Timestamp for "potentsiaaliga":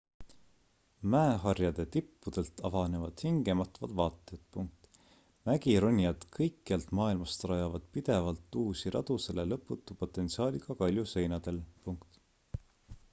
10.05-10.79